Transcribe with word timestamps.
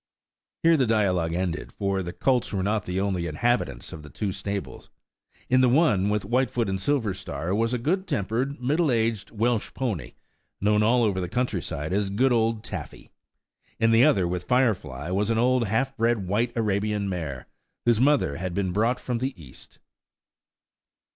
Here 0.63 0.77
the 0.77 0.87
dialogue 0.87 1.35
ended, 1.35 1.71
for 1.71 2.01
the 2.01 2.11
colts 2.11 2.51
were 2.51 2.63
not 2.63 2.85
the 2.85 2.99
only 2.99 3.27
inhabitants 3.27 3.93
of 3.93 4.01
the 4.01 4.09
two 4.09 4.31
stables. 4.31 4.89
In 5.47 5.61
the 5.61 5.69
one, 5.69 6.09
with 6.09 6.23
Whitefoot 6.25 6.67
and 6.67 6.79
Silverstar, 6.79 7.53
was 7.55 7.71
a 7.71 7.77
good 7.77 8.07
tempered, 8.07 8.59
middle 8.59 8.89
aged, 8.91 9.29
Welsh 9.29 9.71
pony, 9.75 10.13
known 10.59 10.81
all 10.81 11.03
over 11.03 11.21
the 11.21 11.29
country 11.29 11.61
side 11.61 11.93
as 11.93 12.09
good 12.09 12.31
old 12.33 12.63
Taffy. 12.63 13.11
In 13.79 13.91
the 13.91 14.03
other, 14.03 14.27
with 14.27 14.45
Firefly, 14.45 15.11
was 15.11 15.29
an 15.29 15.37
old, 15.37 15.67
half 15.67 15.95
bred 15.95 16.27
white 16.27 16.51
Arabian 16.57 17.07
mare, 17.07 17.45
whose 17.85 18.01
mother 18.01 18.37
had 18.37 18.55
been 18.55 18.71
brought 18.73 18.99
from 18.99 19.19
the 19.19 19.39
East. 19.39 19.77